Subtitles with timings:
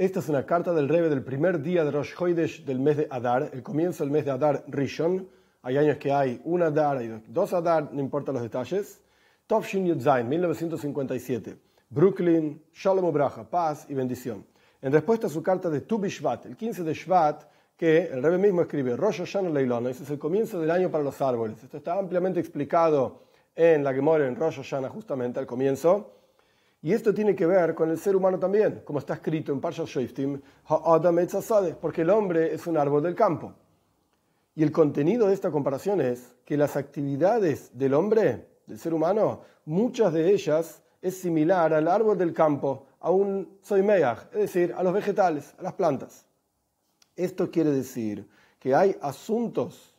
[0.00, 3.06] Esta es una carta del Rebe del primer día de Rosh Hoidesh del mes de
[3.10, 5.28] Adar, el comienzo del mes de Adar Rishon.
[5.60, 9.02] Hay años que hay un Adar, hay dos Adar, no importa los detalles.
[9.46, 11.54] Tovshin Yudzain, 1957.
[11.90, 14.46] Brooklyn, Shalom Ubraja, paz y bendición.
[14.80, 17.44] En respuesta a su carta de Tu Bishvat, el 15 de Shvat,
[17.76, 21.04] que el Rebbe mismo escribe, Rosh Hashanah Leilona, ese es el comienzo del año para
[21.04, 21.62] los árboles.
[21.62, 23.24] Esto está ampliamente explicado
[23.54, 26.19] en la Gemora, en Rosh Hashanah, justamente al comienzo.
[26.82, 29.86] Y esto tiene que ver con el ser humano también, como está escrito en Parshat
[29.86, 30.40] Shoftim,
[31.80, 33.52] porque el hombre es un árbol del campo.
[34.54, 39.42] Y el contenido de esta comparación es que las actividades del hombre, del ser humano,
[39.66, 44.82] muchas de ellas es similar al árbol del campo, a un soimeach, es decir, a
[44.82, 46.26] los vegetales, a las plantas.
[47.14, 49.94] Esto quiere decir que hay asuntos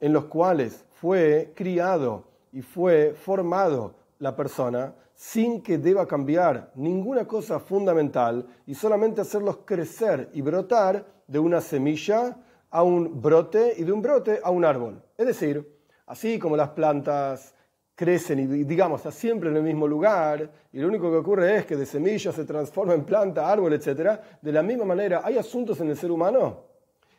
[0.00, 7.26] en los cuales fue criado y fue formado la persona sin que deba cambiar ninguna
[7.26, 12.36] cosa fundamental y solamente hacerlos crecer y brotar de una semilla
[12.70, 15.02] a un brote y de un brote a un árbol.
[15.16, 17.54] Es decir, así como las plantas
[17.94, 21.76] crecen y digamos, siempre en el mismo lugar y lo único que ocurre es que
[21.76, 24.18] de semilla se transforma en planta, árbol, etc.
[24.42, 26.64] De la misma manera, hay asuntos en el ser humano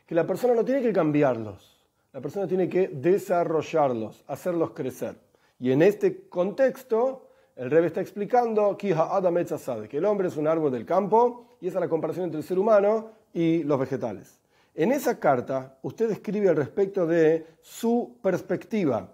[0.06, 5.25] que la persona no tiene que cambiarlos, la persona tiene que desarrollarlos, hacerlos crecer.
[5.60, 10.86] Y en este contexto, el Rebbe está explicando que el hombre es un árbol del
[10.86, 14.40] campo y esa es la comparación entre el ser humano y los vegetales.
[14.74, 19.10] En esa carta, usted escribe al respecto de su perspectiva.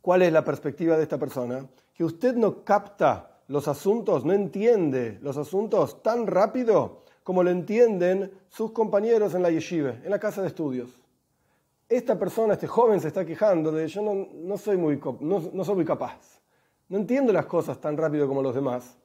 [0.00, 1.66] ¿Cuál es la perspectiva de esta persona?
[1.92, 8.30] Que usted no capta los asuntos, no entiende los asuntos tan rápido como lo entienden
[8.48, 10.88] sus compañeros en la yeshiva, en la casa de estudios.
[11.88, 15.84] Esta persona, este joven, se está quejando de yo no, soy, muy, no soy muy
[15.84, 16.38] capaz
[16.88, 18.96] no entiendo las cosas tan rápido como los demás.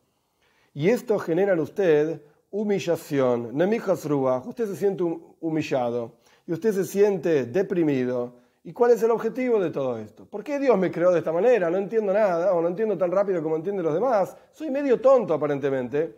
[0.74, 3.56] Y esto genera en usted humillación.
[3.56, 5.04] Nemijas usted se siente
[5.40, 6.14] humillado
[6.48, 8.42] y usted se siente deprimido.
[8.64, 10.26] ¿Y cuál es el objetivo de todo esto?
[10.26, 11.70] ¿Por qué Dios me creó de esta manera?
[11.70, 14.38] No entiendo nada o no entiendo tan rápido como entienden los demás.
[14.52, 16.18] Soy medio tonto aparentemente.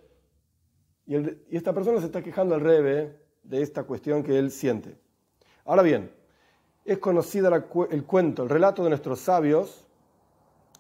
[1.08, 1.16] Y,
[1.56, 4.96] esta persona se está quejando al rebe de esta cuestión que él siente.
[5.66, 6.12] Ahora bien,
[6.86, 9.86] es conocida el cuento, el relato de nuestros sabios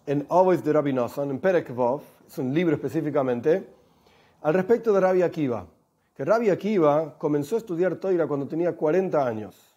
[0.05, 3.67] en Always de Rabbi Nosson, en Perek Vov, es un libro específicamente,
[4.43, 5.65] al respecto de Rabbi Akiva.
[6.13, 9.75] Que Rabbi Akiva comenzó a estudiar Toira cuando tenía 40 años.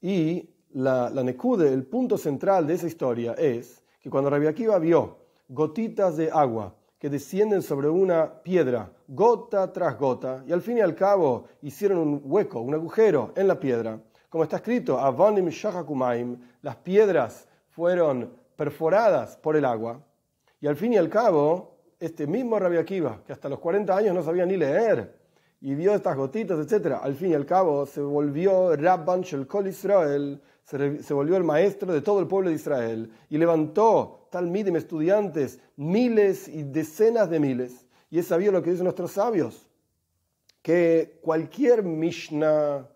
[0.00, 4.78] Y la, la Nekude, el punto central de esa historia es que cuando Rabbi Akiva
[4.78, 5.18] vio
[5.48, 10.80] gotitas de agua que descienden sobre una piedra, gota tras gota, y al fin y
[10.80, 16.76] al cabo hicieron un hueco, un agujero en la piedra, como está escrito, Shahakumaim, las
[16.76, 20.00] piedras fueron perforadas por el agua.
[20.60, 24.14] Y al fin y al cabo, este mismo Rabbi Akiva, que hasta los 40 años
[24.14, 25.16] no sabía ni leer,
[25.60, 29.68] y vio estas gotitas, etc., al fin y al cabo se volvió Rabban Shel Kol
[29.68, 34.76] Israel, se, volvió el maestro de todo el pueblo de Israel, y levantó tal midim
[34.76, 37.86] estudiantes, miles y decenas de miles.
[38.10, 39.66] Y es sabido lo que dicen nuestros sabios,
[40.62, 42.86] que cualquier Mishnah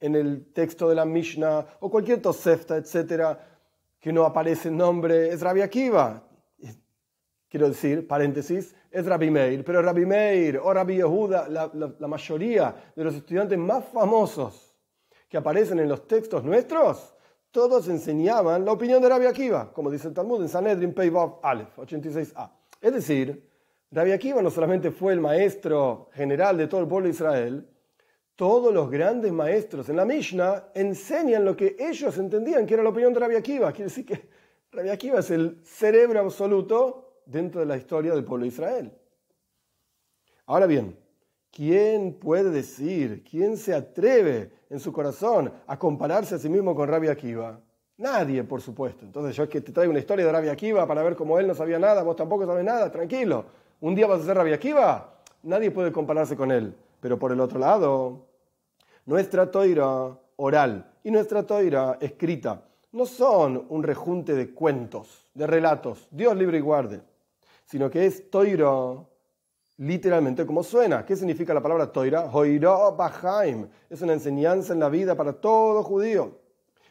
[0.00, 3.38] en el texto de la Mishnah, o cualquier Tosefta, etcétera,
[4.00, 6.22] que no aparece el nombre, es Rabbi Akiva.
[7.48, 13.04] Quiero decir, paréntesis, es Rabbi Meir, pero Rabbi Meir o Rabbi Yehuda, la, mayoría de
[13.04, 14.76] los estudiantes más famosos
[15.28, 17.14] que aparecen en los textos nuestros,
[17.50, 21.78] todos enseñaban la opinión de Rabbi Akiva, como dice el Talmud en Sanedrin Peivav Aleph
[21.78, 22.50] 86a.
[22.80, 23.48] Es decir,
[23.90, 27.66] Rabbi Akiva no solamente fue el maestro general de todo el pueblo de Israel,
[28.38, 32.90] todos los grandes maestros en la Mishnah enseñan lo que ellos entendían que era la
[32.90, 33.72] opinión de Rabbi Akiva.
[33.72, 34.28] Quiere decir que
[34.70, 38.92] Rabbi Akiva es el cerebro absoluto dentro de la historia del pueblo de Israel.
[40.46, 40.96] Ahora bien,
[41.50, 46.88] ¿quién puede decir, quién se atreve en su corazón a compararse a sí mismo con
[46.88, 47.60] Rabbi Akiva?
[47.96, 49.04] Nadie, por supuesto.
[49.04, 51.48] Entonces yo es que te traigo una historia de Rabbi Akiva para ver cómo él
[51.48, 53.46] no sabía nada, vos tampoco sabes nada, tranquilo.
[53.80, 56.72] Un día vas a ser Rabbi Akiva, nadie puede compararse con él.
[57.00, 58.27] Pero por el otro lado,
[59.08, 62.62] nuestra toira oral y nuestra toira escrita
[62.92, 67.00] no son un rejunte de cuentos, de relatos, Dios libre y guarde,
[67.64, 68.70] sino que es toira
[69.78, 71.06] literalmente como suena.
[71.06, 72.26] ¿Qué significa la palabra toira?
[72.30, 73.66] Hoira bahaim.
[73.88, 76.40] Es una enseñanza en la vida para todo judío.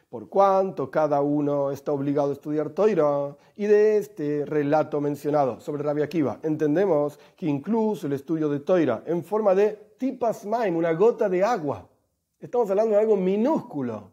[0.10, 3.36] Por cuanto cada uno está obligado a estudiar toira.
[3.56, 9.04] Y de este relato mencionado sobre Rabbi Akiva, entendemos que incluso el estudio de toira
[9.06, 11.88] en forma de tipas maim, una gota de agua,
[12.40, 14.12] Estamos hablando de algo minúsculo.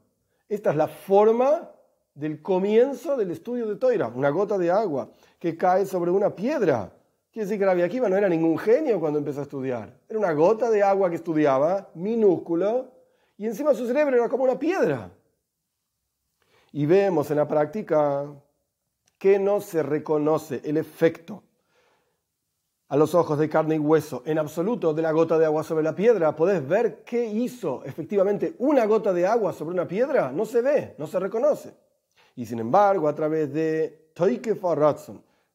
[0.49, 1.71] Esta es la forma
[2.15, 6.91] del comienzo del estudio de Toira, una gota de agua que cae sobre una piedra.
[7.31, 9.99] Quiere decir que Rabbi Akiva no era ningún genio cuando empezó a estudiar.
[10.09, 12.93] Era una gota de agua que estudiaba, minúsculo,
[13.37, 15.11] y encima su cerebro era como una piedra.
[16.73, 18.26] Y vemos en la práctica
[19.19, 21.43] que no se reconoce el efecto
[22.94, 25.82] a los ojos de carne y hueso en absoluto de la gota de agua sobre
[25.82, 26.37] la piedra.
[26.37, 30.31] ¿Podés ver qué hizo efectivamente una gota de agua sobre una piedra?
[30.31, 31.75] No se ve, no se reconoce.
[32.37, 34.56] Y sin embargo, a través de Toike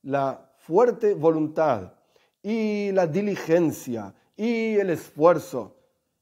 [0.04, 1.94] la fuerte voluntad
[2.44, 5.78] y la diligencia y el esfuerzo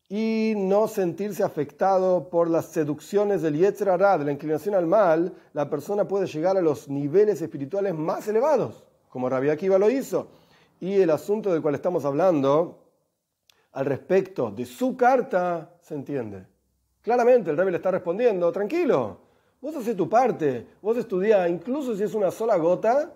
[0.07, 5.67] y no sentirse afectado por las seducciones del Yetzer de la inclinación al mal, la
[5.67, 10.27] persona puede llegar a los niveles espirituales más elevados, como Rabbi Akiva lo hizo.
[10.79, 12.88] Y el asunto del cual estamos hablando
[13.71, 16.45] al respecto de su carta se entiende.
[17.01, 19.19] Claramente el Rabbi le está respondiendo, tranquilo,
[19.62, 23.13] vos haces tu parte, vos estudiás, incluso si es una sola gota,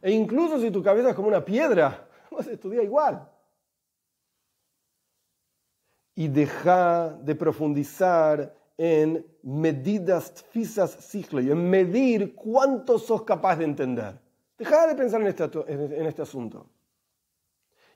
[0.00, 3.28] e incluso si tu cabeza es como una piedra, vas a estudiar igual.
[6.14, 13.64] Y deja de profundizar en medidas fisas siglo y en medir cuánto sos capaz de
[13.64, 14.20] entender.
[14.56, 16.68] Deja de pensar en este, en este asunto.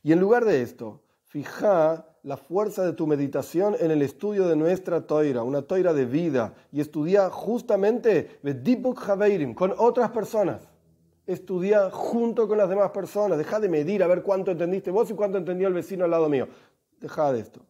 [0.02, 4.56] Y en lugar de esto, fija la fuerza de tu meditación en el estudio de
[4.56, 8.38] nuestra toira, una toira de vida, y estudia justamente
[9.54, 10.68] con otras personas
[11.28, 15.14] estudia junto con las demás personas, deja de medir a ver cuánto entendiste vos y
[15.14, 16.48] cuánto entendió el vecino al lado mío.
[16.98, 17.60] Deja de esto.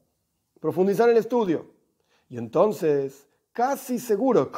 [0.60, 1.66] Profundizar en el estudio.
[2.28, 4.52] Y entonces, casi seguro,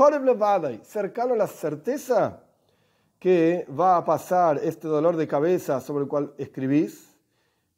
[0.83, 2.43] cercano a la certeza
[3.19, 7.10] que va a pasar este dolor de cabeza sobre el cual escribís,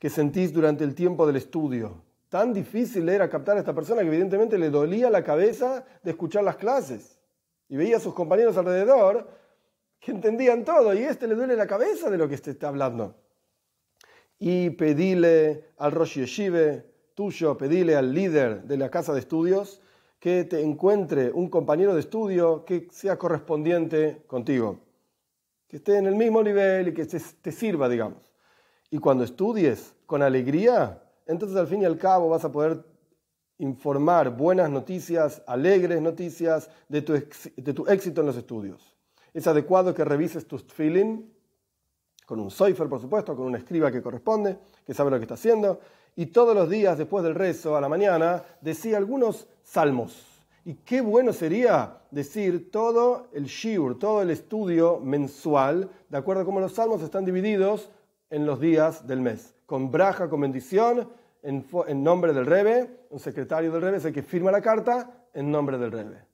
[0.02, 2.02] que sentís durante el tiempo del estudio.
[2.28, 6.42] Tan difícil era captar a esta persona que evidentemente le dolía la cabeza de escuchar
[6.42, 7.20] las clases.
[7.68, 9.30] Y veía a sus compañeros alrededor
[10.00, 13.14] que entendían todo y este le duele la cabeza de lo que este está hablando.
[14.40, 16.84] Y pedile al Rosh Yeshive
[17.14, 19.80] tuyo, pedile al líder de la casa de estudios
[20.18, 24.80] que te encuentre un compañero de estudio que sea correspondiente contigo,
[25.68, 28.31] que esté en el mismo nivel y que te sirva, digamos.
[28.92, 32.84] Y cuando estudies con alegría, entonces al fin y al cabo vas a poder
[33.56, 38.94] informar buenas noticias, alegres noticias de tu, de tu éxito en los estudios.
[39.32, 41.22] Es adecuado que revises tus feeling
[42.26, 45.34] con un soifer, por supuesto, con un escriba que corresponde, que sabe lo que está
[45.34, 45.80] haciendo,
[46.14, 50.26] y todos los días después del rezo, a la mañana, decía algunos salmos.
[50.66, 56.44] Y qué bueno sería decir todo el shiur, todo el estudio mensual, de acuerdo a
[56.44, 57.88] cómo los salmos están divididos
[58.32, 61.06] en los días del mes, con braja, con bendición,
[61.42, 65.50] en, nombre del Rebe, un secretario del Rebe es el que firma la carta en
[65.50, 66.24] nombre del Rebe.